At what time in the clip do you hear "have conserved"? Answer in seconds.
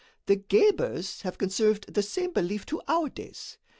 1.21-1.93